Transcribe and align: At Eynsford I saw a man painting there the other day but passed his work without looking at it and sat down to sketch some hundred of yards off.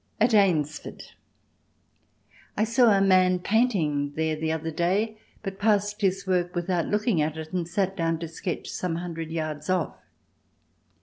At 0.19 0.31
Eynsford 0.31 1.03
I 2.57 2.63
saw 2.63 2.89
a 2.97 3.01
man 3.01 3.37
painting 3.37 4.13
there 4.15 4.35
the 4.35 4.51
other 4.51 4.71
day 4.71 5.19
but 5.43 5.59
passed 5.59 6.01
his 6.01 6.25
work 6.25 6.55
without 6.55 6.87
looking 6.87 7.21
at 7.21 7.37
it 7.37 7.53
and 7.53 7.67
sat 7.67 7.95
down 7.95 8.17
to 8.21 8.27
sketch 8.27 8.67
some 8.71 8.95
hundred 8.95 9.27
of 9.27 9.33
yards 9.33 9.69
off. 9.69 9.95